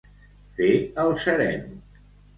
[0.59, 0.69] Fer
[1.03, 2.05] el sereno.